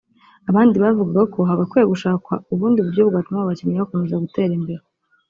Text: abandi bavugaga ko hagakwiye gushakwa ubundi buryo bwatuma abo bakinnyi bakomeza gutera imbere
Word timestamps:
abandi 0.49 0.75
bavugaga 0.83 1.21
ko 1.33 1.39
hagakwiye 1.49 1.85
gushakwa 1.93 2.33
ubundi 2.53 2.79
buryo 2.85 3.01
bwatuma 3.09 3.37
abo 3.39 3.47
bakinnyi 3.49 3.79
bakomeza 3.81 4.23
gutera 4.23 4.51
imbere 4.59 4.83